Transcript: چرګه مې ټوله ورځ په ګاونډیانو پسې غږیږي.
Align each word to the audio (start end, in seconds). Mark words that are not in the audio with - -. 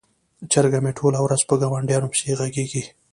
چرګه 0.51 0.79
مې 0.83 0.91
ټوله 0.97 1.19
ورځ 1.21 1.41
په 1.49 1.55
ګاونډیانو 1.61 2.11
پسې 2.11 2.27
غږیږي. 2.39 2.83